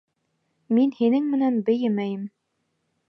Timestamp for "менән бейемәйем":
1.35-2.25